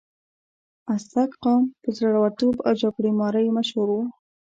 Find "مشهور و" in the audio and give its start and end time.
3.57-3.97